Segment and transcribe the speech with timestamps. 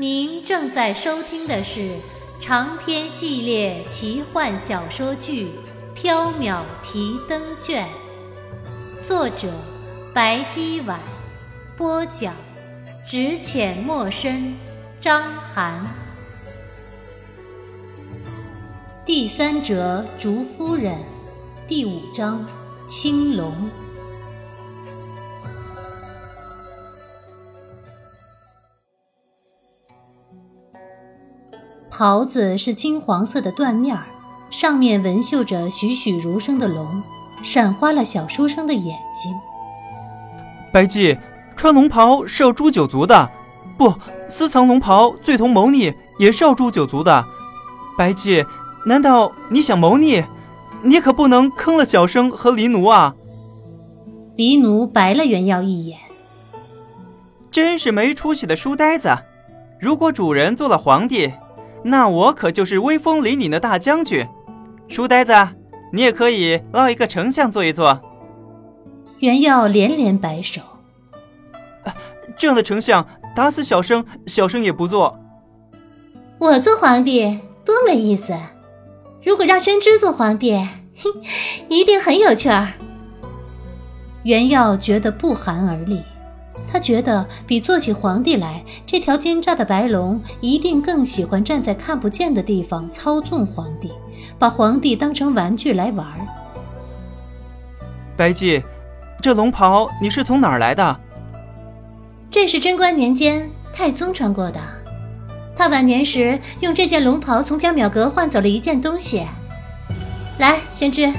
[0.00, 1.90] 您正在收听的是
[2.38, 5.48] 长篇系列奇幻小说剧
[6.00, 7.84] 《缥缈提灯卷》，
[9.04, 9.52] 作者
[10.14, 11.00] 白姬婉，
[11.76, 12.32] 播讲
[13.04, 14.54] 只浅墨深，
[15.00, 15.84] 张涵。
[19.04, 20.94] 第三折竹夫人，
[21.66, 22.46] 第五章
[22.86, 23.52] 青龙。
[31.98, 34.06] 袍子是金黄色的缎面儿，
[34.52, 37.02] 上面纹绣着栩栩如生的龙，
[37.42, 39.34] 闪花了小书生的眼睛。
[40.72, 41.18] 白姬，
[41.56, 43.28] 穿龙袍是要诛九族的，
[43.76, 43.92] 不，
[44.28, 47.24] 私藏龙袍罪同谋逆也是要诛九族的。
[47.98, 48.46] 白姬，
[48.86, 50.22] 难道你想谋逆？
[50.84, 53.12] 你可不能坑了小生和黎奴啊！
[54.36, 55.98] 黎奴白了袁耀一眼，
[57.50, 59.10] 真是没出息的书呆子。
[59.80, 61.32] 如果主人做了皇帝，
[61.84, 64.26] 那我可就是威风凛凛的大将军，
[64.88, 65.32] 书呆子，
[65.92, 68.00] 你也可以捞一个丞相做一做。
[69.20, 70.60] 袁耀连连摆手，
[72.36, 75.18] 这样的丞相打死小生，小生也不做。
[76.38, 78.34] 我做皇帝多没意思，
[79.24, 81.10] 如果让宣之做皇帝，哼，
[81.68, 82.68] 一定很有趣儿。
[84.24, 86.02] 袁耀觉得不寒而栗。
[86.70, 93.90] 他觉得比做起皇帝来，这条奸诈的白龙一定更喜欢站在看不见的地方操纵皇帝，
[94.38, 96.06] 把皇帝当成玩具来玩。
[98.16, 98.62] 白姬，
[99.22, 101.00] 这龙袍你是从哪儿来的？
[102.30, 104.60] 这是贞观年间太宗穿过的，
[105.56, 109.22] 他晚年时用这件龙袍从缥缈阁换走了一件东西。
[110.38, 111.10] 来，宣之，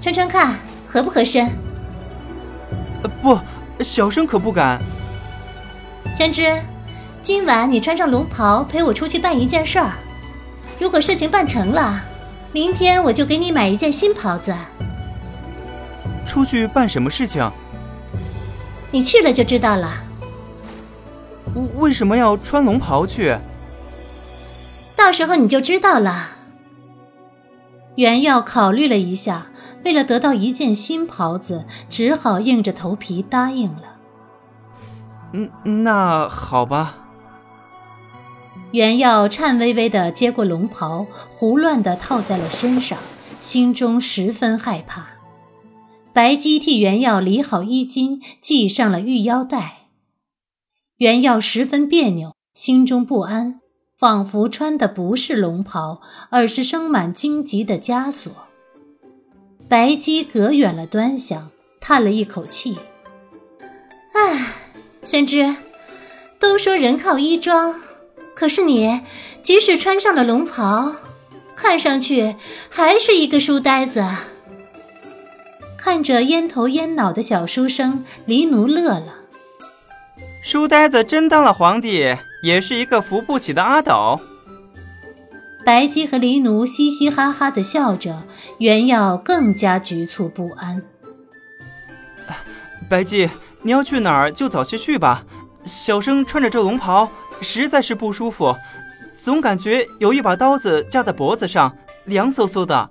[0.00, 0.54] 穿穿看
[0.86, 1.48] 合不合身？
[3.02, 3.38] 呃，不。
[3.80, 4.80] 小生可不敢。
[6.12, 6.60] 先知，
[7.22, 9.92] 今晚你穿上龙袍陪我出去办一件事儿。
[10.78, 12.00] 如果事情办成了，
[12.52, 14.54] 明天我就给你买一件新袍子。
[16.26, 17.50] 出去办什么事情？
[18.90, 19.94] 你去了就知道了。
[21.76, 23.36] 为什么要穿龙袍去？
[24.96, 26.30] 到时候你就知道了。
[27.96, 29.46] 袁耀考虑了一下。
[29.84, 33.98] 为了得到一件新袍子，只好硬着头皮答应了。
[35.32, 36.98] 嗯，那好吧。
[38.72, 42.98] 袁耀颤巍巍地接过龙袍，胡乱地套在了身上，
[43.38, 45.08] 心中十分害怕。
[46.12, 49.88] 白姬替袁耀理好衣襟，系上了玉腰带。
[50.98, 53.60] 袁耀十分别扭，心中不安，
[53.98, 56.00] 仿佛穿的不是龙袍，
[56.30, 58.32] 而是生满荆棘的枷锁。
[59.72, 61.50] 白姬隔远了端详，
[61.80, 62.76] 叹了一口气
[64.12, 64.52] ：“唉，
[65.02, 65.56] 宣之，
[66.38, 67.80] 都说人靠衣装，
[68.34, 69.00] 可是你
[69.40, 70.92] 即使穿上了龙袍，
[71.56, 72.36] 看上去
[72.68, 74.06] 还是一个书呆子。”
[75.80, 79.20] 看着烟头烟脑的小书生，黎奴乐了
[80.44, 84.20] ：“书呆子真当了皇帝，也是一个扶不起的阿斗。”
[85.64, 88.24] 白姬和黎奴嘻嘻哈哈的笑着，
[88.58, 90.82] 原耀更加局促不安。
[92.90, 93.30] 白姬，
[93.62, 95.24] 你要去哪儿就早些去吧。
[95.64, 97.08] 小生穿着这龙袍
[97.40, 98.56] 实在是不舒服，
[99.12, 102.90] 总感觉有一把刀子架在脖子上，凉飕飕的。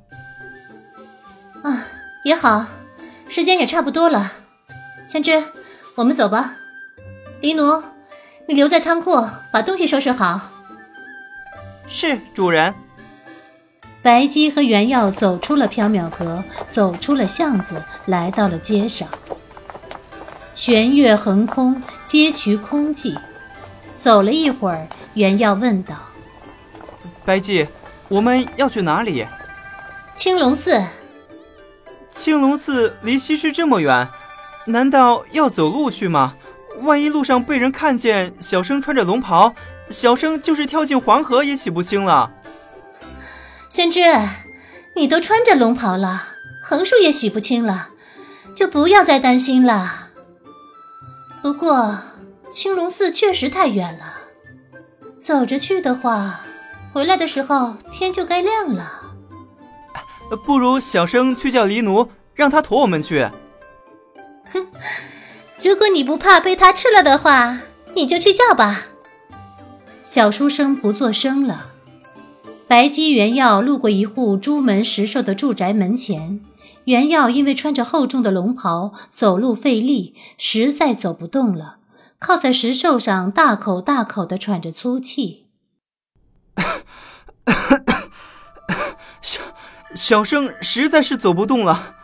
[1.63, 1.87] 啊，
[2.23, 2.65] 也好，
[3.27, 4.31] 时间也差不多了。
[5.09, 5.43] 宣之，
[5.95, 6.55] 我们走吧。
[7.41, 7.83] 黎奴，
[8.47, 10.60] 你留在仓库把东西收拾好。
[11.91, 12.73] 是主人。
[14.01, 19.07] 白姬和袁耀走出了缥缈阁，走出了巷子，来到了街上。
[20.55, 23.19] 弦月横空，街衢空寂。
[23.97, 25.95] 走了一会儿，袁耀问道
[27.25, 27.67] ：“白姬，
[28.07, 29.27] 我们要去哪里？”
[30.15, 30.81] 青龙寺。
[32.09, 34.07] 青龙寺离西市这么远，
[34.65, 36.35] 难道要走路去吗？
[36.83, 39.53] 万一路上被人看见小生穿着龙袍？
[39.91, 42.31] 小生就是跳进黄河也洗不清了。
[43.69, 44.01] 宣之，
[44.95, 46.23] 你都穿着龙袍了，
[46.63, 47.89] 横竖也洗不清了，
[48.55, 50.09] 就不要再担心了。
[51.41, 51.97] 不过
[52.51, 54.15] 青龙寺确实太远了，
[55.19, 56.41] 走着去的话，
[56.93, 59.01] 回来的时候天就该亮了。
[60.45, 63.29] 不如小生去叫黎奴，让他驮我们去。
[64.53, 64.67] 哼，
[65.63, 67.57] 如果你不怕被他吃了的话，
[67.95, 68.85] 你就去叫吧。
[70.13, 71.67] 小书生不作声了。
[72.67, 76.41] 白姬、原耀路过一户朱门石兽的住宅门前，
[76.83, 81.77] 原耀因为穿着厚重的龙袍，走路费力，实在走不动了，
[82.19, 85.47] 靠在石兽上，大口大口地喘着粗气。
[89.21, 89.39] 小
[89.95, 91.95] 小生实在是走不动了。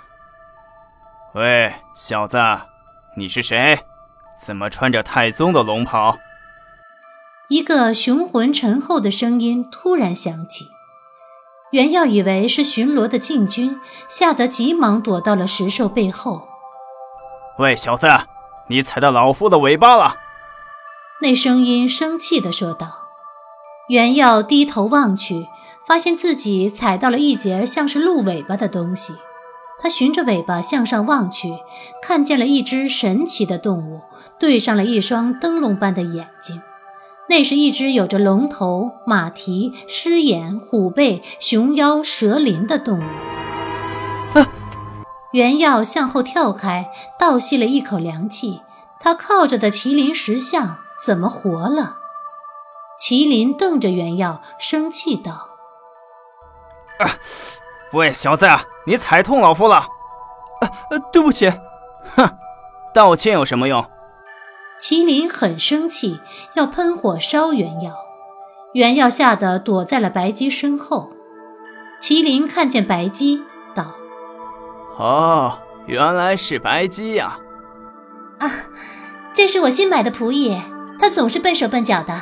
[1.36, 2.38] 喂，小子，
[3.18, 3.78] 你是谁？
[4.42, 6.18] 怎么穿着太宗的龙袍？
[7.50, 10.66] 一个雄浑沉厚的声音突然响起，
[11.72, 13.80] 袁耀以为是巡逻的禁军，
[14.10, 16.46] 吓得急忙躲到了石兽背后。
[17.58, 18.10] 喂，小子，
[18.68, 20.18] 你踩到老夫的尾巴了！
[21.22, 23.06] 那声音生气地说道。
[23.88, 25.48] 袁耀低头望去，
[25.88, 29.14] 发现自己踩到了一截像是鹿尾巴的东西。
[29.80, 31.60] 他循着尾巴向上望去，
[32.04, 34.02] 看见了一只神奇的动物，
[34.38, 36.62] 对上了一双灯笼般的眼睛。
[37.30, 43.04] 那是一只有着龙头、马蹄、狮眼、虎背、熊腰、蛇鳞的动物。
[44.38, 44.48] 啊！
[45.34, 46.90] 袁耀向后跳开，
[47.20, 48.62] 倒吸了一口凉气。
[49.00, 51.98] 他靠着的麒麟石像怎么活了？
[53.00, 55.50] 麒麟瞪着袁耀，生气道
[57.00, 57.12] ：“啊，
[57.92, 58.48] 喂，小子，
[58.86, 59.76] 你踩痛老夫了！
[60.62, 60.70] 啊，
[61.12, 61.54] 对不起。
[62.16, 62.38] 哼，
[62.94, 63.86] 道歉有什么用？”
[64.80, 66.20] 麒麟很生气，
[66.56, 67.94] 要喷火烧袁耀。
[68.74, 71.12] 袁耀吓得躲在了白姬身后。
[72.00, 73.42] 麒麟看见白姬，
[73.74, 73.96] 道
[75.00, 75.58] ：“哦，
[75.88, 77.40] 原来是白姬呀！
[78.40, 78.52] 啊，
[79.34, 80.56] 这是我新买的仆役，
[81.00, 82.22] 他总是笨手笨脚的，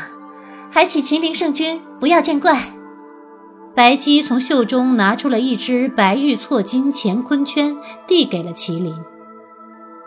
[0.72, 2.72] 还请麒麟圣君不要见怪。”
[3.76, 7.76] 白姬从袖中拿出了一只白玉错金乾坤圈，
[8.08, 8.96] 递给了麒麟。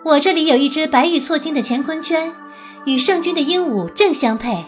[0.09, 2.33] 我这里有一只白玉错金的乾坤圈，
[2.87, 4.65] 与圣君的鹦鹉正相配，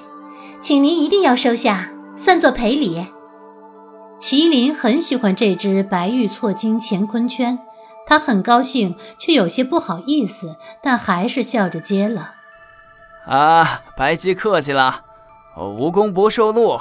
[0.61, 3.07] 请您一定要收下，算作赔礼。
[4.21, 7.59] 麒麟很喜欢这只白玉错金乾坤圈，
[8.07, 12.35] 他很高兴，却有些不好意思，但还是笑着接了。
[13.27, 15.05] 啊，白姬客气了，
[15.57, 16.79] 无功不受禄。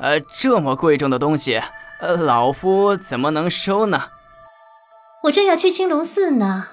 [0.00, 1.60] 呃，这么贵重的东西，
[2.00, 4.08] 呃，老夫怎么能收呢？
[5.24, 6.66] 我正要去青龙寺呢。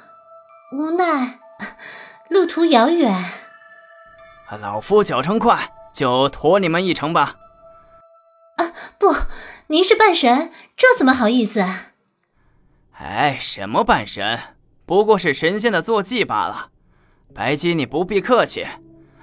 [0.69, 1.39] 无奈，
[2.29, 3.23] 路途遥远。
[4.59, 7.35] 老夫脚程快，就驮你们一程吧。
[8.57, 9.15] 啊，不，
[9.67, 11.93] 您是半神，这怎么好意思啊？
[12.99, 14.39] 哎，什么半神，
[14.85, 16.71] 不过是神仙的坐骑罢了。
[17.33, 18.67] 白姬，你不必客气，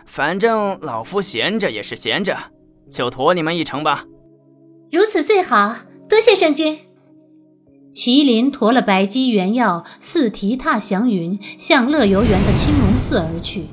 [0.06, 2.38] 反正老夫闲着也是闲着，
[2.91, 4.06] 就驮你们一程吧。
[4.91, 5.76] 如此最好，
[6.08, 6.88] 多谢圣君。
[7.94, 13.67] 麒麟驮了白姬、原药，似蹄踏祥云，向乐游园的青龙寺而去。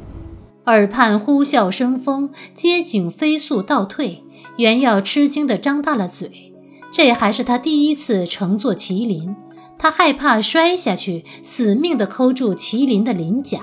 [0.66, 4.24] 耳畔呼啸生风，街景飞速倒退。
[4.58, 6.54] 原药吃惊地张大了嘴，
[6.94, 9.36] 这还是他第一次乘坐麒麟，
[9.80, 13.60] 他害怕摔下去，死命地抠住麒麟的鳞甲。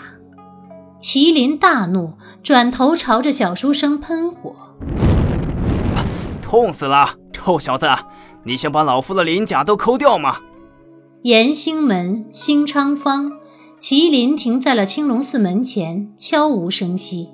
[1.00, 4.56] 麒麟大怒，转头朝着小书生喷火
[6.42, 7.86] ：“痛死了，臭小子！
[8.42, 10.38] 你想把老夫的鳞甲都抠掉吗？”
[11.28, 13.32] 延兴门兴昌坊，
[13.78, 17.28] 麒麟停在了青龙寺门前，悄无声息。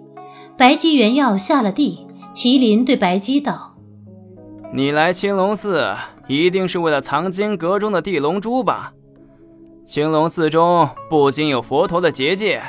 [0.59, 3.77] 白姬原要下了地，麒麟对白姬道
[4.75, 5.95] ：“你来青龙寺，
[6.27, 8.95] 一定是为了藏经阁中的地龙珠吧？
[9.85, 12.61] 青龙寺中不仅有佛陀的结界，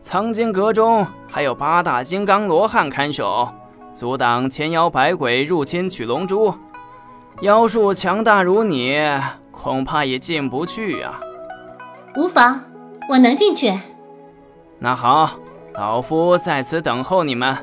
[0.00, 3.46] 藏经阁中还有八大金刚罗汉看守，
[3.92, 6.54] 阻挡千妖百鬼入侵取龙珠。
[7.42, 8.98] 妖术强大如你。”
[9.52, 11.20] 恐怕也进不去啊！
[12.16, 12.62] 无妨，
[13.10, 13.72] 我能进去。
[14.80, 15.38] 那好，
[15.74, 17.56] 老夫在此等候你们。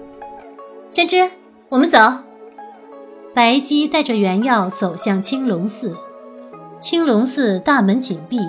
[0.89, 1.29] 先知，
[1.69, 1.99] 我们走。
[3.33, 5.97] 白姬带着原药走向青龙寺。
[6.79, 8.39] 青龙寺大门紧闭，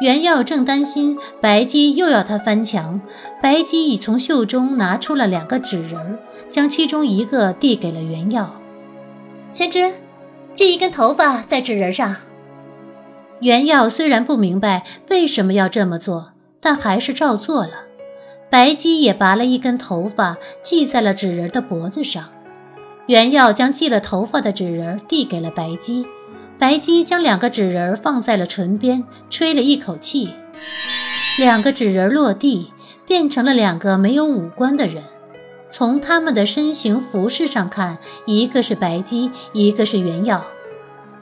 [0.00, 3.00] 原耀正担心白姬又要他翻墙。
[3.42, 8.54] 白姬已从袖中拿出了两个纸人，将其中一个递给了原耀。
[9.52, 9.92] 先知，
[10.54, 12.16] 系一根头发在纸人上。
[13.40, 17.72] 袁耀虽然不明白为什么要这么做，但还是照做了。
[18.50, 22.28] 白姬也拔了一根头发，系在了纸人的脖子上。
[23.06, 26.06] 袁耀将系了头发的纸人递给了白姬，
[26.58, 30.30] 白姬将两个纸人放在了唇边，吹了一口气，
[31.38, 32.72] 两个纸人落地，
[33.06, 35.02] 变成了两个没有五官的人。
[35.70, 40.44] 从他们的身形、服饰上看，一个是白姬，一个是袁耀。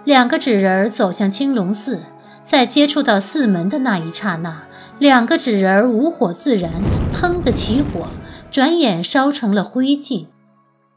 [0.04, 2.00] 两个纸人走向青龙寺，
[2.44, 4.64] 在接触到寺门的那一刹那，
[4.98, 6.72] 两个纸人无火自燃，
[7.14, 8.08] 砰的起火，
[8.50, 10.26] 转眼烧成了灰烬。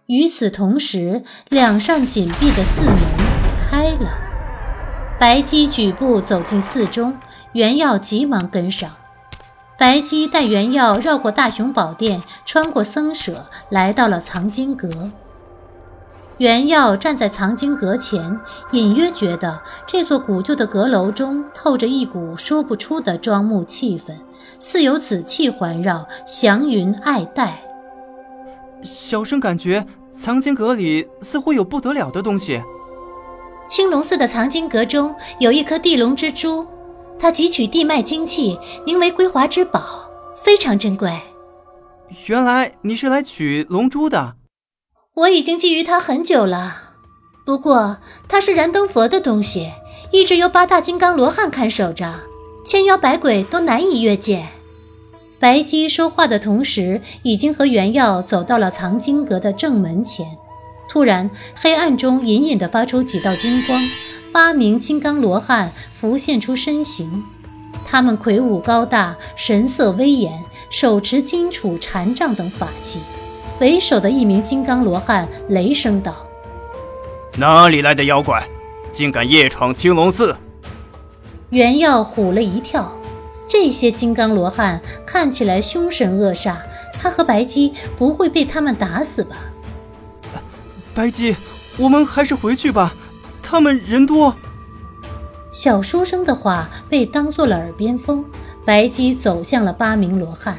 [0.07, 2.97] 与此同时，两扇紧闭的寺门
[3.57, 4.09] 开了。
[5.19, 7.15] 白姬举步走进寺中，
[7.53, 8.89] 袁耀急忙跟上。
[9.77, 14.89] 白姬带袁耀绕过大雄宝殿，穿过僧舍，来到了藏经阁。
[16.37, 18.37] 袁耀站在藏经阁前，
[18.71, 24.13] 隐约觉得这座古旧的阁楼中透着一股说不出的庄穆气氛，
[24.59, 27.61] 似有紫气环绕，祥云爱戴。
[28.81, 32.61] 小生感觉藏经阁里似乎有不得了的东西。
[33.69, 36.67] 青龙寺的藏经阁中有一颗地龙之珠。
[37.17, 39.81] 它汲取地脉精气，凝为归华之宝，
[40.35, 41.17] 非常珍贵。
[42.27, 44.35] 原来你是来取龙珠的。
[45.15, 46.91] 我已经觊觎它很久了，
[47.45, 49.71] 不过它是燃灯佛的东西，
[50.11, 52.19] 一直由八大金刚罗汉看守着，
[52.65, 54.45] 千妖百鬼都难以越界。
[55.39, 60.27] 白姬说话的同时，已经和袁耀走到了藏经阁的正门前。
[60.89, 63.81] 突然，黑暗中隐隐地发出几道金光。
[64.33, 67.23] 八名金刚罗汉浮现出身形，
[67.87, 72.99] 他们魁梧高大，神色威严，手持金杵、禅杖等法器。
[73.59, 76.15] 为首的一名金刚罗汉雷声道
[77.37, 78.45] ：“哪里来的妖怪，
[78.91, 80.35] 竟敢夜闯青龙寺？”
[81.51, 82.91] 袁耀唬了一跳，
[83.47, 86.57] 这些金刚罗汉看起来凶神恶煞，
[86.99, 89.37] 他和白姬不会被他们打死吧？
[90.93, 91.35] 白姬，
[91.77, 92.93] 我们还是回去吧。
[93.41, 94.35] 他们人多。
[95.51, 98.25] 小书生的话被当做了耳边风。
[98.65, 100.57] 白姬走向了八名罗汉，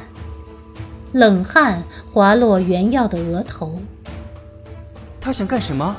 [1.17, 1.83] 冷汗
[2.13, 3.79] 滑落袁耀的额头。
[5.19, 5.95] 他想干什么？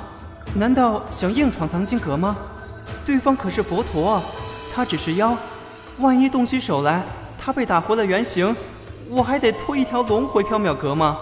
[0.54, 2.36] 难道想硬闯藏经阁吗？
[3.04, 4.22] 对方可是佛陀，
[4.72, 5.36] 他只是妖，
[5.98, 7.02] 万一动起手来，
[7.36, 8.54] 他被打回了原形，
[9.10, 11.18] 我还得拖一条龙回缥缈阁吗？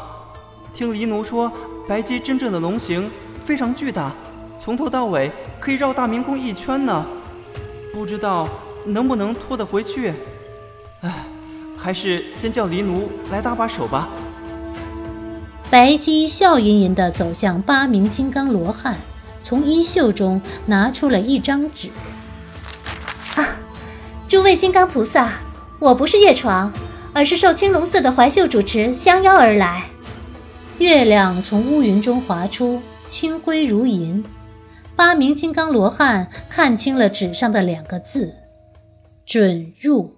[0.74, 1.50] 听黎奴说，
[1.88, 3.10] 白姬真正的龙形
[3.42, 4.12] 非常巨大。
[4.60, 7.06] 从头到尾可以绕大明宫一圈呢，
[7.94, 8.46] 不知道
[8.84, 10.12] 能不能拖得回去。
[11.86, 14.08] 唉，还是先叫黎奴来搭把手吧。
[15.70, 18.96] 白姬笑吟吟地走向八名金刚罗汉，
[19.44, 21.90] 从衣袖中拿出了一张纸。
[23.36, 23.46] 啊，
[24.26, 25.30] 诸位金刚菩萨，
[25.78, 26.72] 我不是夜闯，
[27.14, 29.84] 而是受青龙寺的怀秀主持相邀而来。
[30.78, 34.24] 月亮从乌云中划出，清辉如银。
[34.96, 38.34] 八名金刚罗汉看清了纸上的两个字：
[39.24, 40.15] 准入。